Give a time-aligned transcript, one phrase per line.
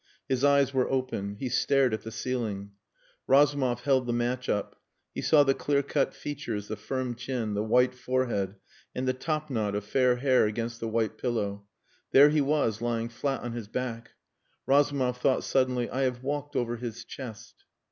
[0.27, 1.35] His eyes were open.
[1.35, 2.71] He stared at the ceiling.
[3.27, 4.81] Razumov held the match up.
[5.13, 8.55] He saw the clear cut features, the firm chin, the white forehead
[8.95, 11.67] and the topknot of fair hair against the white pillow.
[12.13, 14.13] There he was, lying flat on his back.
[14.65, 17.65] Razumov thought suddenly, "I have walked over his chest."